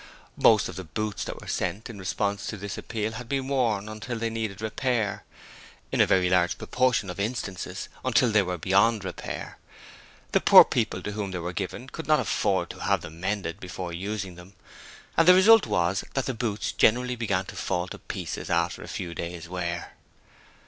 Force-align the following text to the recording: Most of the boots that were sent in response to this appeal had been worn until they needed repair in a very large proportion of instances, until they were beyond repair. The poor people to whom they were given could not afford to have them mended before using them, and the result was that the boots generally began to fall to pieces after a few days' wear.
Most 0.35 0.67
of 0.67 0.77
the 0.77 0.83
boots 0.83 1.23
that 1.25 1.39
were 1.39 1.45
sent 1.47 1.87
in 1.87 1.99
response 1.99 2.47
to 2.47 2.57
this 2.57 2.75
appeal 2.75 3.11
had 3.11 3.29
been 3.29 3.47
worn 3.47 3.87
until 3.87 4.17
they 4.17 4.31
needed 4.31 4.59
repair 4.59 5.23
in 5.91 6.01
a 6.01 6.07
very 6.07 6.27
large 6.27 6.57
proportion 6.57 7.07
of 7.11 7.19
instances, 7.19 7.87
until 8.03 8.31
they 8.31 8.41
were 8.41 8.57
beyond 8.57 9.03
repair. 9.05 9.59
The 10.31 10.41
poor 10.41 10.65
people 10.65 11.03
to 11.03 11.11
whom 11.11 11.29
they 11.29 11.37
were 11.37 11.53
given 11.53 11.87
could 11.87 12.07
not 12.07 12.19
afford 12.19 12.71
to 12.71 12.79
have 12.79 13.01
them 13.01 13.19
mended 13.19 13.59
before 13.59 13.93
using 13.93 14.33
them, 14.33 14.55
and 15.15 15.27
the 15.27 15.35
result 15.35 15.67
was 15.67 16.03
that 16.15 16.25
the 16.25 16.33
boots 16.33 16.71
generally 16.71 17.15
began 17.15 17.45
to 17.45 17.55
fall 17.55 17.87
to 17.89 17.99
pieces 17.99 18.49
after 18.49 18.81
a 18.81 18.87
few 18.87 19.13
days' 19.13 19.47
wear. 19.47 19.93